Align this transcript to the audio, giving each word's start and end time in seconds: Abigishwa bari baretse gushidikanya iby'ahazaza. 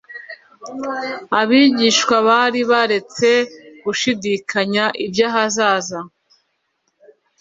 Abigishwa 1.39 2.15
bari 2.27 2.61
baretse 2.71 3.29
gushidikanya 3.83 4.85
iby'ahazaza. 5.05 5.99